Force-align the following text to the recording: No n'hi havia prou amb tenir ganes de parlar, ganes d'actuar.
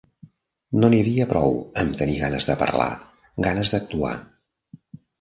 No 0.79 0.89
n'hi 0.93 1.01
havia 1.05 1.27
prou 1.33 1.53
amb 1.83 1.95
tenir 2.01 2.17
ganes 2.23 2.51
de 2.53 2.57
parlar, 2.65 2.91
ganes 3.49 3.79
d'actuar. 3.79 4.19